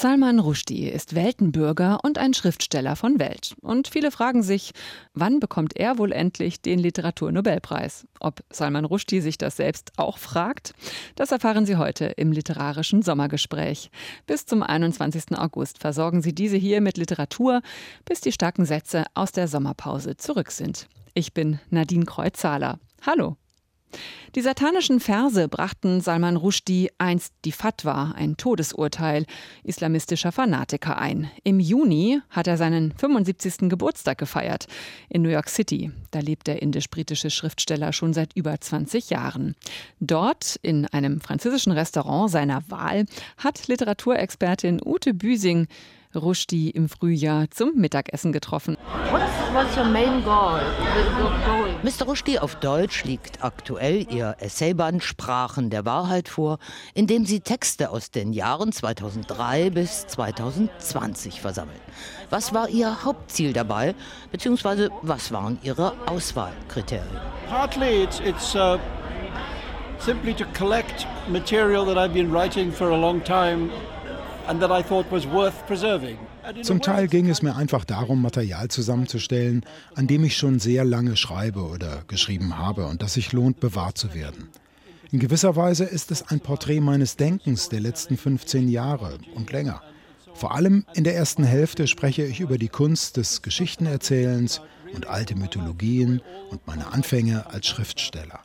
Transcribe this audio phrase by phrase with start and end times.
[0.00, 3.54] Salman Rushdie ist Weltenbürger und ein Schriftsteller von Welt.
[3.60, 4.72] Und viele fragen sich,
[5.12, 8.06] wann bekommt er wohl endlich den Literaturnobelpreis?
[8.18, 10.72] Ob Salman Rushdie sich das selbst auch fragt?
[11.16, 13.90] Das erfahren Sie heute im literarischen Sommergespräch.
[14.26, 15.36] Bis zum 21.
[15.36, 17.60] August versorgen Sie diese hier mit Literatur,
[18.06, 20.88] bis die starken Sätze aus der Sommerpause zurück sind.
[21.12, 22.78] Ich bin Nadine Kreuzzahler.
[23.04, 23.36] Hallo.
[24.36, 29.26] Die satanischen Verse brachten Salman Rushdie einst die Fatwa, ein Todesurteil
[29.64, 31.30] islamistischer Fanatiker ein.
[31.42, 33.68] Im Juni hat er seinen 75.
[33.68, 34.66] Geburtstag gefeiert
[35.08, 35.90] in New York City.
[36.12, 39.56] Da lebt der indisch-britische Schriftsteller schon seit über 20 Jahren.
[39.98, 45.66] Dort, in einem französischen Restaurant seiner Wahl, hat Literaturexpertin Ute Büsing
[46.14, 48.76] Rushdie im Frühjahr zum Mittagessen getroffen.
[51.82, 52.04] Mr.
[52.04, 56.58] Rushdie auf Deutsch liegt aktuell ihr Essayband Sprachen der Wahrheit vor,
[56.92, 61.80] in dem sie Texte aus den Jahren 2003 bis 2020 versammeln.
[62.28, 63.94] Was war ihr Hauptziel dabei,
[64.30, 67.08] beziehungsweise was waren ihre Auswahlkriterien?
[67.48, 68.78] Partly it's, it's uh,
[69.98, 73.70] simply to collect material that I've been writing for a long time
[76.62, 81.16] zum Teil ging es mir einfach darum, Material zusammenzustellen, an dem ich schon sehr lange
[81.16, 84.48] schreibe oder geschrieben habe und das sich lohnt, bewahrt zu werden.
[85.12, 89.82] In gewisser Weise ist es ein Porträt meines Denkens der letzten 15 Jahre und länger.
[90.34, 94.60] Vor allem in der ersten Hälfte spreche ich über die Kunst des Geschichtenerzählens
[94.94, 98.40] und alte Mythologien und meine Anfänge als Schriftsteller.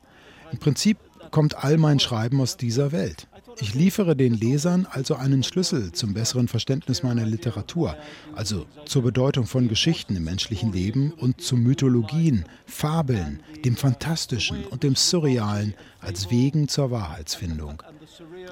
[0.51, 0.97] Im Prinzip
[1.31, 3.27] kommt all mein Schreiben aus dieser Welt.
[3.59, 7.95] Ich liefere den Lesern also einen Schlüssel zum besseren Verständnis meiner Literatur,
[8.35, 14.83] also zur Bedeutung von Geschichten im menschlichen Leben und zu Mythologien, Fabeln, dem Fantastischen und
[14.83, 17.81] dem Surrealen als Wegen zur Wahrheitsfindung.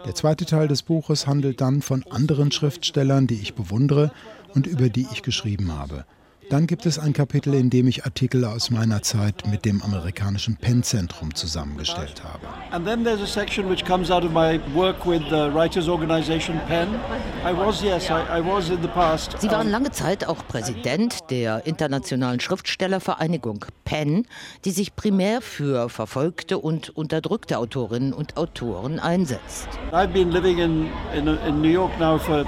[0.06, 4.12] Der zweite Teil des Buches handelt dann von anderen Schriftstellern, die ich bewundere
[4.54, 6.06] und über die ich geschrieben habe.
[6.54, 10.56] Dann gibt es ein Kapitel, in dem ich Artikel aus meiner Zeit mit dem amerikanischen
[10.56, 12.46] Penn-Zentrum zusammengestellt habe.
[12.70, 16.60] And then there's a section which comes out of my work with the writers organization
[16.68, 16.90] Penn.
[17.44, 19.36] I was yes, I, I was in the past.
[19.42, 24.28] Sie waren lange Zeit auch Präsident der internationalen Schriftstellervereinigung Penn,
[24.64, 29.70] die sich primär für verfolgte und unterdrückte Autorinnen und Autoren einsetzt.
[29.92, 30.86] I've been living in,
[31.18, 32.46] in, in New York now for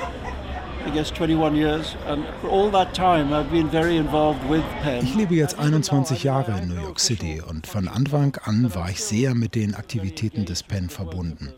[5.01, 9.03] ich lebe jetzt 21 Jahre in New York City und von Anfang an war ich
[9.03, 11.51] sehr mit den Aktivitäten des Penn verbunden.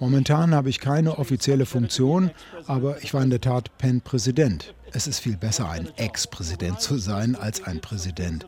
[0.00, 2.30] Momentan habe ich keine offizielle Funktion,
[2.66, 4.74] aber ich war in der Tat Penn-Präsident.
[4.92, 8.46] Es ist viel besser, ein Ex-Präsident zu sein als ein Präsident.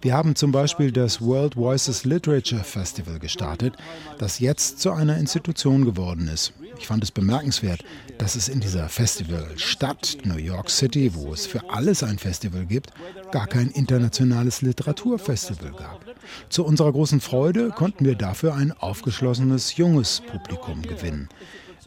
[0.00, 3.74] Wir haben zum Beispiel das World Voices Literature Festival gestartet,
[4.18, 6.52] das jetzt zu einer Institution geworden ist.
[6.78, 7.84] Ich fand es bemerkenswert,
[8.18, 12.92] dass es in dieser Festivalstadt New York City, wo es für alles ein Festival gibt,
[13.32, 16.00] gar kein internationales Literaturfestival gab.
[16.48, 21.28] Zu unserer großen Freude konnten wir dafür ein aufgeschlossenes junges Publikum gewinnen.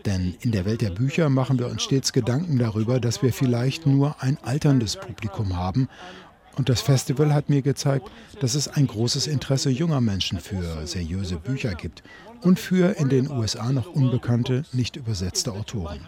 [0.05, 3.85] Denn in der Welt der Bücher machen wir uns stets Gedanken darüber, dass wir vielleicht
[3.85, 5.87] nur ein alterndes Publikum haben.
[6.57, 11.37] Und das Festival hat mir gezeigt, dass es ein großes Interesse junger Menschen für seriöse
[11.37, 12.03] Bücher gibt
[12.41, 16.07] und für in den USA noch unbekannte, nicht übersetzte Autoren.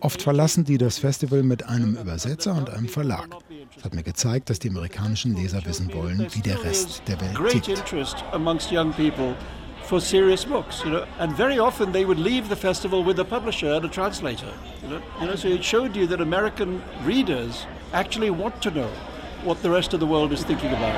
[0.00, 3.28] Oft verlassen die das Festival mit einem Übersetzer und einem Verlag.
[3.74, 7.36] Das hat mir gezeigt, dass die amerikanischen Leser wissen wollen, wie der Rest der Welt
[7.50, 7.84] tickt.
[9.82, 11.04] for serious books, you know.
[11.18, 14.52] And very often they would leave the festival with a publisher and a translator,
[14.84, 15.34] you know.
[15.34, 18.90] So it showed you that American readers actually want to know
[19.44, 20.94] what the rest of the world is thinking about.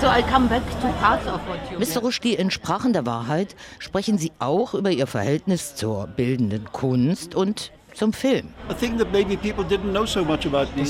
[0.00, 2.00] So I come back to parts of what you Mr.
[2.00, 7.72] Rushdie, in Sprachen der Wahrheit sprechen Sie auch über Ihr Verhältnis zur bildenden Kunst und
[7.94, 8.48] zum Film.
[8.68, 8.80] Das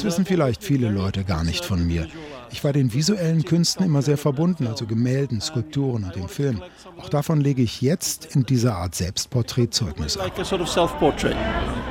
[0.04, 2.06] wissen vielleicht viele Leute gar nicht von mir.
[2.50, 6.62] Ich war den visuellen Künsten immer sehr verbunden, also Gemälden, Skulpturen und dem Film.
[6.98, 10.32] Auch davon lege ich jetzt in dieser Art Selbstporträtzeugnis ab.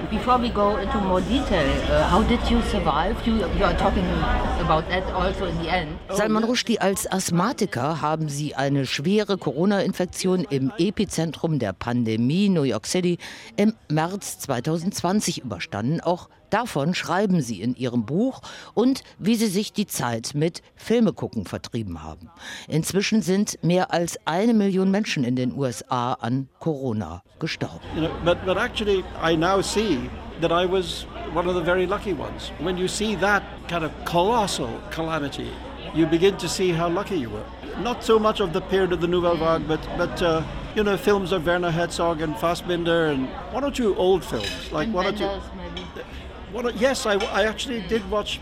[0.10, 3.16] Before we go into more detail, uh, how did you survive?
[3.28, 4.06] You, you are talking
[4.62, 6.00] about that also in the end.
[6.12, 12.88] Salman Rushdie, als Asthmatiker haben Sie eine schwere Corona-Infektion im Epizentrum der Pandemie New York
[12.88, 13.18] City
[13.58, 16.00] im März 2020 überstanden.
[16.00, 18.42] Auch Davon schreiben sie in ihrem Buch
[18.74, 22.30] und wie sie sich die Zeit mit Filmegucken vertrieben haben.
[22.68, 27.82] Inzwischen sind mehr als eine Million Menschen in den USA an Corona gestorben.
[27.96, 29.97] You know, but, but actually I now see
[30.42, 31.04] that I was
[31.34, 32.52] one of the very lucky ones.
[32.60, 35.52] When you see that kind of colossal calamity,
[35.94, 37.46] you begin to see how lucky you were.
[37.80, 40.44] Not so much of the period of the Nouvelle Vague, but, but uh,
[40.76, 44.86] you know, films of Werner Herzog and Fassbinder and one or two old films, like
[44.86, 45.42] and one Wenders, or
[45.96, 46.02] two.
[46.52, 48.40] One, yes, I, I actually did watch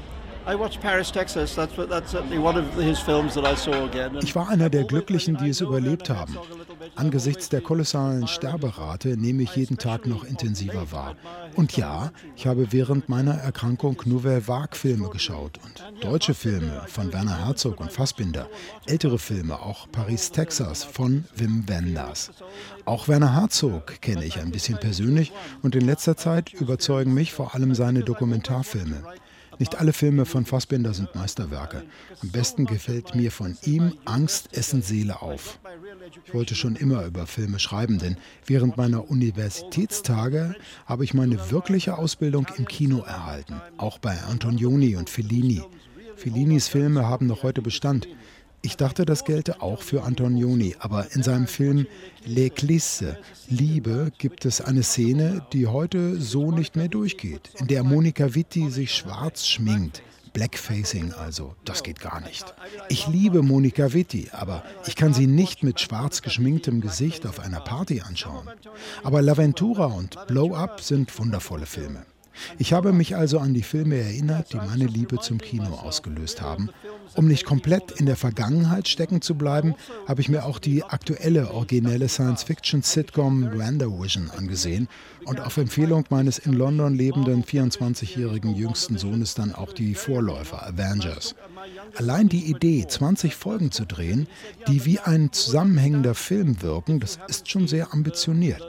[0.48, 3.86] I watched Paris Texas that's what that certainly one of his films that I saw
[3.86, 6.38] again Ich war einer der Glücklichen, die es überlebt haben.
[6.96, 11.16] Angesichts der kolossalen Sterberate nehme ich jeden Tag noch intensiver wahr.
[11.56, 17.46] Und ja, ich habe während meiner Erkrankung Nouvelle Vague-Filme geschaut und deutsche Filme von Werner
[17.46, 18.50] Herzog und Fassbinder,
[18.86, 22.32] ältere Filme, auch Paris, Texas von Wim Wenders.
[22.86, 25.32] Auch Werner Herzog kenne ich ein bisschen persönlich
[25.64, 29.04] und in letzter Zeit überzeugen mich vor allem seine Dokumentarfilme.
[29.60, 31.84] Nicht alle Filme von Fassbinder sind Meisterwerke.
[32.22, 35.60] Am besten gefällt mir von ihm Angst, Essen, Seele auf.
[36.26, 40.56] Ich wollte schon immer über Filme schreiben, denn während meiner Universitätstage
[40.86, 45.64] habe ich meine wirkliche Ausbildung im Kino erhalten, auch bei Antonioni und Fellini.
[46.16, 48.08] Fellinis Filme haben noch heute Bestand.
[48.66, 51.86] Ich dachte, das gelte auch für Antonioni, aber in seinem Film
[52.28, 53.16] L'Eclisse,
[53.48, 58.72] Liebe, gibt es eine Szene, die heute so nicht mehr durchgeht, in der Monika Witti
[58.72, 60.02] sich schwarz schminkt.
[60.34, 62.56] Blackfacing also, das geht gar nicht.
[62.90, 67.60] Ich liebe Monika Witti, aber ich kann sie nicht mit schwarz geschminktem Gesicht auf einer
[67.60, 68.50] Party anschauen.
[69.04, 72.04] Aber L'Aventura und Blow Up sind wundervolle Filme.
[72.58, 76.70] Ich habe mich also an die Filme erinnert, die meine Liebe zum Kino ausgelöst haben.
[77.16, 79.76] Um nicht komplett in der Vergangenheit stecken zu bleiben,
[80.08, 84.90] habe ich mir auch die aktuelle originelle Science-Fiction-Sitcom WandaVision angesehen
[85.24, 91.36] und auf Empfehlung meines in London lebenden 24-jährigen jüngsten Sohnes dann auch die Vorläufer Avengers.
[91.96, 94.28] Allein die Idee, 20 Folgen zu drehen,
[94.68, 98.62] die wie ein zusammenhängender Film wirken, das ist schon sehr ambitioniert.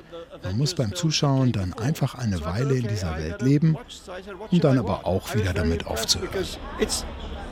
[0.43, 3.77] Man muss beim Zuschauen dann einfach eine Weile in dieser Welt leben,
[4.51, 6.31] um dann aber auch wieder damit aufzuhören.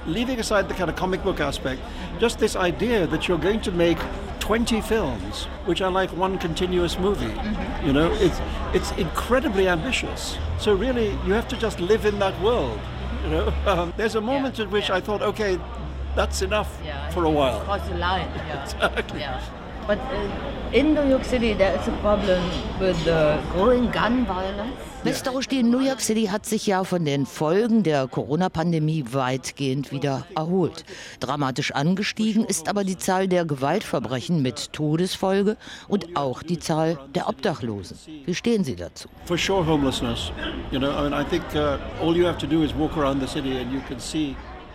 [0.07, 1.81] Leaving aside the kind of comic book aspect,
[2.21, 3.97] just this idea that you're going to make
[4.41, 7.33] 20 films, which are like one continuous movie.
[7.83, 8.39] You know, it's
[8.75, 10.37] it's incredibly ambitious.
[10.59, 12.79] So really, you have to just live in that world.
[13.25, 14.97] You know, um, there's a moment yeah, at which yeah.
[14.97, 15.59] I thought, okay,
[16.15, 17.61] that's enough yeah, for a while.
[17.61, 18.29] Cross the line.
[18.37, 18.63] Yeah.
[18.63, 19.21] exactly.
[19.87, 22.43] But uh, in New York City, there is a problem
[22.81, 24.73] with the growing gun violence.
[25.05, 30.27] Westerosti in New York City hat sich ja von den Folgen der Corona-Pandemie weitgehend wieder
[30.35, 30.87] erholt.
[31.21, 35.59] Dramatisch angestiegen ist aber die Zahl der Gewaltverbrechen mit Todesfolge
[35.89, 37.99] und auch die Zahl der Obdachlosen.
[38.25, 39.09] Wie stehen Sie dazu?
[39.27, 40.33] For sure homelessness.
[40.73, 43.21] You know, I mean, I think uh, all you have to do is walk around
[43.21, 44.35] the city and you can see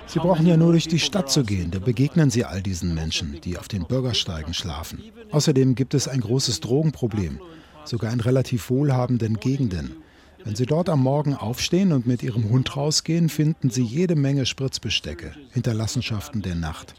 [0.10, 3.40] Sie brauchen ja nur durch die Stadt zu gehen, da begegnen Sie all diesen Menschen,
[3.44, 5.04] die auf den Bürgersteigen schlafen.
[5.32, 7.40] Außerdem gibt es ein großes Drogenproblem,
[7.86, 9.98] sogar in relativ wohlhabenden Gegenden.
[10.44, 14.48] Wenn Sie dort am Morgen aufstehen und mit Ihrem Hund rausgehen, finden Sie jede Menge
[14.48, 16.96] Spritzbestecke, Hinterlassenschaften der Nacht.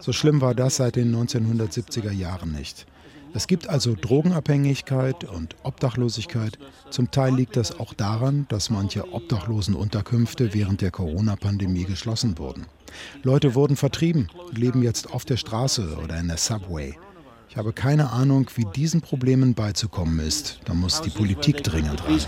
[0.00, 2.86] So schlimm war das seit den 1970er Jahren nicht.
[3.34, 6.58] Es gibt also Drogenabhängigkeit und Obdachlosigkeit.
[6.90, 12.66] Zum Teil liegt das auch daran, dass manche Obdachlosenunterkünfte während der Corona-Pandemie geschlossen wurden.
[13.22, 16.94] Leute wurden vertrieben und leben jetzt auf der Straße oder in der Subway.
[17.48, 20.60] Ich habe keine Ahnung, wie diesen Problemen beizukommen ist.
[20.64, 22.20] Da muss die Politik dringend ran.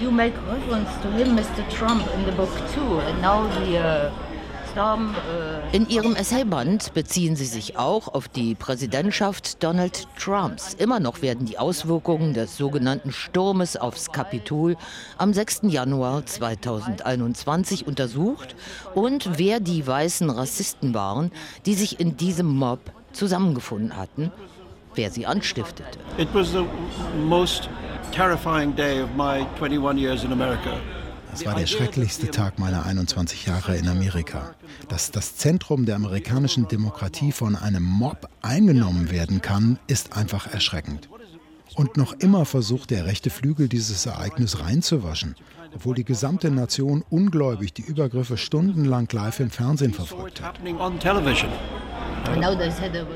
[0.00, 1.68] You make reference to him, Mr.
[1.76, 4.10] Trump, in the book too, and now the uh
[5.70, 10.74] In ihrem Essayband beziehen sie sich auch auf die Präsidentschaft Donald Trumps.
[10.74, 14.76] Immer noch werden die Auswirkungen des sogenannten Sturmes aufs Kapitol
[15.16, 15.60] am 6.
[15.64, 18.56] Januar 2021 untersucht
[18.96, 21.30] und wer die weißen Rassisten waren,
[21.66, 22.80] die sich in diesem Mob
[23.12, 24.32] zusammengefunden hatten,
[24.96, 26.00] wer sie anstiftete.
[26.18, 26.64] It was the
[27.16, 27.68] most
[28.10, 30.80] terrifying day of my 21 years in America.
[31.34, 34.54] Es war der schrecklichste Tag meiner 21 Jahre in Amerika.
[34.88, 41.08] Dass das Zentrum der amerikanischen Demokratie von einem Mob eingenommen werden kann, ist einfach erschreckend.
[41.74, 45.34] Und noch immer versucht der rechte Flügel dieses Ereignis reinzuwaschen,
[45.74, 50.60] obwohl die gesamte Nation ungläubig die Übergriffe stundenlang live im Fernsehen verfolgt hat.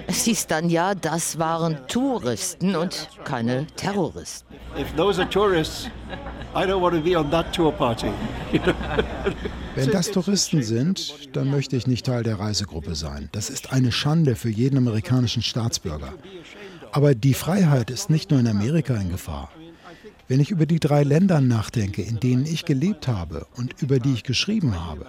[0.06, 4.54] Es hieß dann ja, das waren Touristen und keine Terroristen.
[4.78, 5.88] If those are tourists,
[9.74, 13.28] Wenn das Touristen sind, dann möchte ich nicht Teil der Reisegruppe sein.
[13.32, 16.14] Das ist eine Schande für jeden amerikanischen Staatsbürger.
[16.92, 19.50] Aber die Freiheit ist nicht nur in Amerika in Gefahr.
[20.28, 24.12] Wenn ich über die drei Länder nachdenke, in denen ich gelebt habe und über die
[24.12, 25.06] ich geschrieben habe,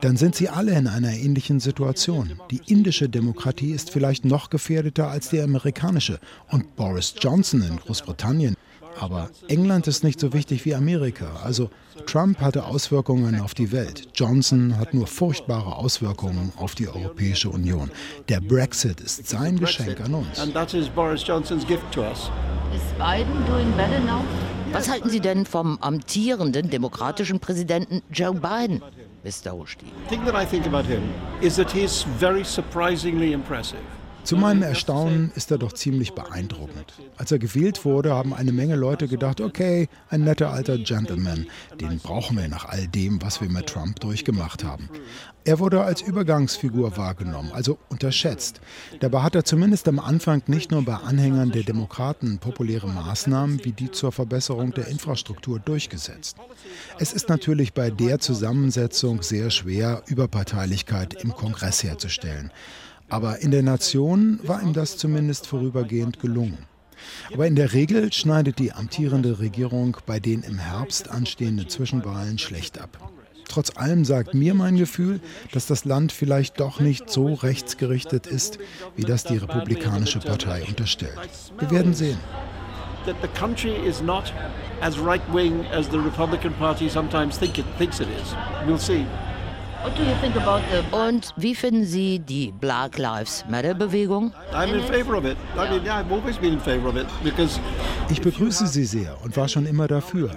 [0.00, 2.40] dann sind sie alle in einer ähnlichen Situation.
[2.50, 6.18] Die indische Demokratie ist vielleicht noch gefährdeter als die amerikanische.
[6.48, 8.56] Und Boris Johnson in Großbritannien
[8.98, 11.40] Aber England ist nicht so wichtig wie Amerika.
[11.42, 11.70] Also
[12.06, 14.08] Trump hatte Auswirkungen auf die Welt.
[14.14, 17.90] Johnson hat nur furchtbare Auswirkungen auf die Europäische Union.
[18.28, 20.38] Der Brexit ist sein Geschenk an uns.
[24.72, 28.82] Was halten Sie denn vom amtierenden demokratischen Präsidenten Joe Biden,
[29.24, 29.52] Mr.
[29.52, 29.86] Rushdie?
[30.08, 31.02] The thing that I think about him
[31.40, 33.80] is that he's very surprisingly impressive.
[34.24, 36.94] Zu meinem Erstaunen ist er doch ziemlich beeindruckend.
[37.16, 41.46] Als er gewählt wurde, haben eine Menge Leute gedacht, okay, ein netter alter Gentleman,
[41.80, 44.88] den brauchen wir nach all dem, was wir mit Trump durchgemacht haben.
[45.44, 48.60] Er wurde als Übergangsfigur wahrgenommen, also unterschätzt.
[49.00, 53.72] Dabei hat er zumindest am Anfang nicht nur bei Anhängern der Demokraten populäre Maßnahmen wie
[53.72, 56.36] die zur Verbesserung der Infrastruktur durchgesetzt.
[57.00, 62.52] Es ist natürlich bei der Zusammensetzung sehr schwer, Überparteilichkeit im Kongress herzustellen.
[63.12, 66.56] Aber in der Nation war ihm das zumindest vorübergehend gelungen.
[67.30, 72.80] Aber in der Regel schneidet die amtierende Regierung bei den im Herbst anstehenden Zwischenwahlen schlecht
[72.80, 73.10] ab.
[73.46, 75.20] Trotz allem sagt mir mein Gefühl,
[75.52, 78.58] dass das Land vielleicht doch nicht so rechtsgerichtet ist,
[78.96, 81.18] wie das die Republikanische Partei unterstellt.
[81.58, 82.18] Wir werden sehen.
[83.04, 84.32] That the country is not
[84.80, 87.66] as right wing as the Republican Party sometimes think it.
[88.66, 89.04] We'll see.
[90.92, 94.32] Und wie finden Sie die Black Lives Matter Bewegung?
[98.08, 100.30] Ich begrüße sie sehr und war schon immer dafür.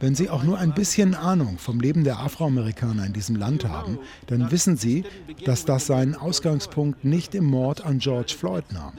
[0.00, 3.98] Wenn Sie auch nur ein bisschen Ahnung vom Leben der Afroamerikaner in diesem Land haben,
[4.26, 5.04] dann wissen Sie,
[5.44, 8.92] dass das seinen Ausgangspunkt nicht im Mord an George Floyd nahm.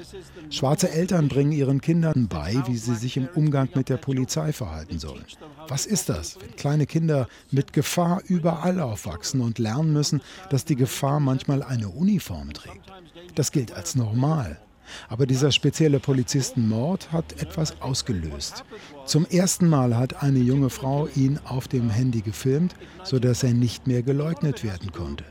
[0.49, 4.99] Schwarze Eltern bringen ihren Kindern bei, wie sie sich im Umgang mit der Polizei verhalten
[4.99, 5.25] sollen.
[5.67, 10.75] Was ist das, wenn kleine Kinder mit Gefahr überall aufwachsen und lernen müssen, dass die
[10.75, 12.91] Gefahr manchmal eine Uniform trägt?
[13.35, 14.59] Das gilt als normal.
[15.07, 18.63] Aber dieser spezielle Polizistenmord hat etwas ausgelöst.
[19.05, 23.87] Zum ersten Mal hat eine junge Frau ihn auf dem Handy gefilmt, sodass er nicht
[23.87, 25.23] mehr geleugnet werden konnte.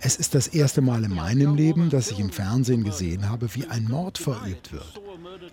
[0.00, 3.66] Es ist das erste Mal in meinem Leben, dass ich im Fernsehen gesehen habe, wie
[3.66, 5.00] ein Mord verübt wird.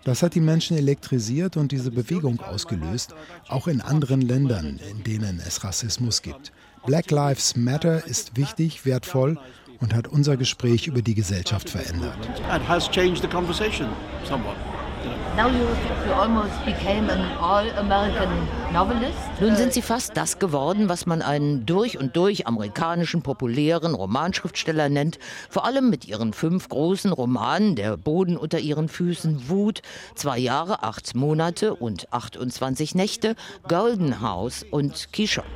[0.04, 3.16] Das hat die Menschen elektrisiert und diese Bewegung ausgelöst,
[3.48, 6.52] auch in anderen Ländern, in denen es Rassismus gibt.
[6.86, 9.38] Black Lives Matter ist wichtig, wertvoll
[9.84, 12.18] und hat unser Gespräch über die Gesellschaft verändert.
[19.42, 24.90] Nun sind Sie fast das geworden, was man einen durch und durch amerikanischen populären Romanschriftsteller
[24.90, 25.18] nennt,
[25.50, 29.82] vor allem mit Ihren fünf großen Romanen Der Boden unter Ihren Füßen, Wut,
[30.14, 33.36] Zwei Jahre, acht Monate und 28 Nächte,
[33.68, 35.48] Golden House und Quichotte.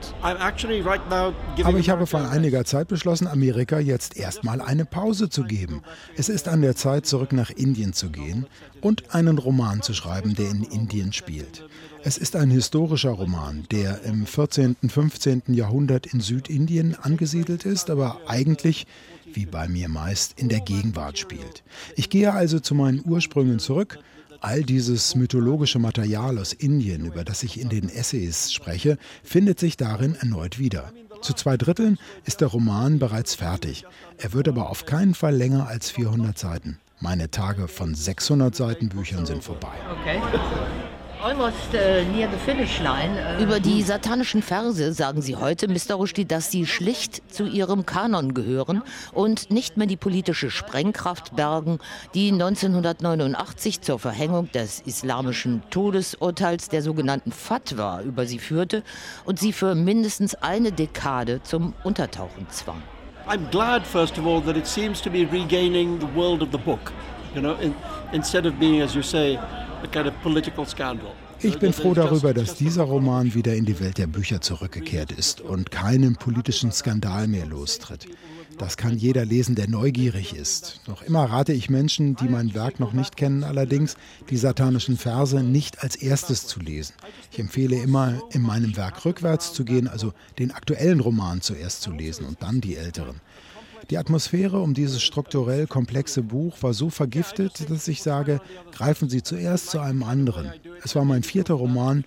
[1.63, 5.83] Aber ich habe vor einiger Zeit beschlossen, Amerika jetzt erstmal eine Pause zu geben.
[6.15, 8.47] Es ist an der Zeit, zurück nach Indien zu gehen
[8.81, 11.67] und einen Roman zu schreiben, der in Indien spielt.
[12.03, 15.43] Es ist ein historischer Roman, der im 14., und 15.
[15.47, 18.87] Jahrhundert in Südindien angesiedelt ist, aber eigentlich,
[19.33, 21.63] wie bei mir meist, in der Gegenwart spielt.
[21.95, 23.99] Ich gehe also zu meinen Ursprüngen zurück.
[24.39, 29.77] All dieses mythologische Material aus Indien, über das ich in den Essays spreche, findet sich
[29.77, 30.93] darin erneut wieder.
[31.21, 33.85] Zu zwei Dritteln ist der Roman bereits fertig.
[34.17, 36.79] Er wird aber auf keinen Fall länger als 400 Seiten.
[36.99, 39.73] Meine Tage von 600 Seiten Büchern sind vorbei.
[40.01, 40.19] Okay.
[41.19, 41.51] Uh, uh,
[43.41, 45.93] Über die satanischen Verse sagen Sie heute, Mr.
[45.95, 48.81] Rushdie, dass sie schlicht zu Ihrem Kanon gehören
[49.13, 51.77] und nicht mehr die politische Sprengkraft bergen,
[52.15, 58.81] die 1989 zur Verhängung des islamischen Todesurteils der sogenannten Fatwa über sie führte
[59.25, 62.81] und sie für mindestens eine Dekade zum Untertauchen zwang.
[63.29, 66.57] I'm glad, first of all, that it seems to be regaining the world of the
[66.57, 66.93] book,
[67.35, 67.75] you know, in,
[68.13, 71.13] instead of being, as you say, a kind of political scandal.
[71.41, 75.39] Ich bin froh darüber, dass dieser Roman wieder in die Welt der Bücher zurückgekehrt ist
[75.39, 78.07] und keinen politischen Skandal mehr lostritt.
[78.57, 80.81] Das kann jeder lesen, der neugierig ist.
[80.87, 83.97] Noch immer rate ich Menschen, die mein Werk noch nicht kennen, allerdings
[84.31, 86.95] die satanischen Verse nicht als erstes zu lesen.
[87.31, 91.91] Ich empfehle immer, in meinem Werk rückwärts zu gehen, also den aktuellen Roman zuerst zu
[91.91, 93.21] lesen und dann die älteren.
[93.89, 98.41] Die Atmosphäre um dieses strukturell komplexe Buch war so vergiftet, dass ich sage,
[98.73, 100.51] greifen Sie zuerst zu einem anderen.
[100.83, 102.03] Es war mein vierter Roman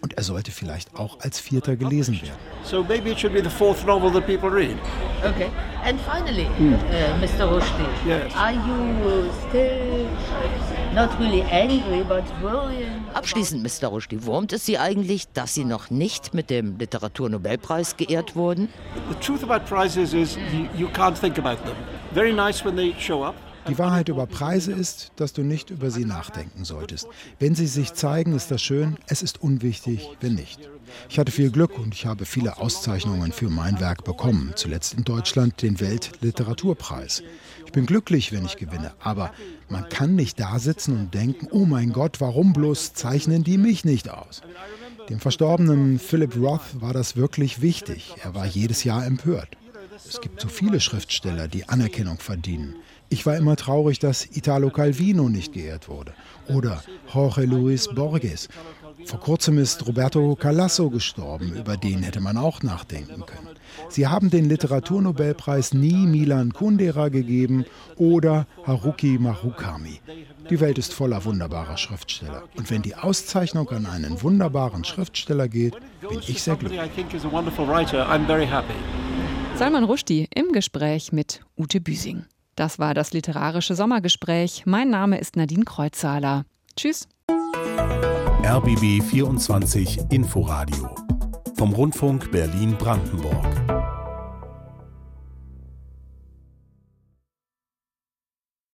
[0.00, 2.34] und er sollte vielleicht auch als vierter gelesen werden.
[2.64, 4.76] So maybe it should be the fourth novel that people read.
[5.22, 5.50] Okay.
[5.84, 6.74] And finally, mm.
[6.74, 7.46] uh, Mr.
[7.48, 8.34] Rushdie, yes.
[8.34, 10.08] are you still
[11.18, 13.04] really angry but worrying?
[13.14, 13.88] Abschließend, Mr.
[13.88, 18.68] Rushdie, wurmt es Sie eigentlich, dass Sie noch nicht mit dem Literaturnobelpreis geehrt wurden?
[19.08, 21.76] The truth about prizes is you, you can't think about them.
[22.12, 23.34] Very nice when they show up.
[23.68, 27.06] Die Wahrheit über Preise ist, dass du nicht über sie nachdenken solltest.
[27.38, 30.68] Wenn sie sich zeigen, ist das schön, es ist unwichtig, wenn nicht.
[31.08, 35.04] Ich hatte viel Glück und ich habe viele Auszeichnungen für mein Werk bekommen, zuletzt in
[35.04, 37.22] Deutschland den Weltliteraturpreis.
[37.70, 39.32] Ich bin glücklich, wenn ich gewinne, aber
[39.68, 43.84] man kann nicht da sitzen und denken, oh mein Gott, warum bloß zeichnen die mich
[43.84, 44.40] nicht aus?
[45.08, 48.12] Dem verstorbenen Philip Roth war das wirklich wichtig.
[48.24, 49.56] Er war jedes Jahr empört.
[50.04, 52.74] Es gibt so viele Schriftsteller, die Anerkennung verdienen.
[53.08, 56.12] Ich war immer traurig, dass Italo Calvino nicht geehrt wurde.
[56.48, 56.82] Oder
[57.14, 58.48] Jorge Luis Borges.
[59.04, 63.59] Vor kurzem ist Roberto Calasso gestorben, über den hätte man auch nachdenken können.
[63.90, 67.64] Sie haben den Literaturnobelpreis nie Milan Kundera gegeben
[67.96, 70.00] oder Haruki Marukami.
[70.48, 72.44] Die Welt ist voller wunderbarer Schriftsteller.
[72.56, 75.74] Und wenn die Auszeichnung an einen wunderbaren Schriftsteller geht,
[76.08, 76.80] bin ich sehr glücklich.
[79.56, 82.24] Salman Rushdie im Gespräch mit Ute Büsing.
[82.54, 84.62] Das war das literarische Sommergespräch.
[84.66, 86.44] Mein Name ist Nadine Kreuzzahler.
[86.76, 87.08] Tschüss.
[88.44, 90.94] RBB 24 Inforadio
[91.60, 93.79] vom Rundfunk Berlin-Brandenburg.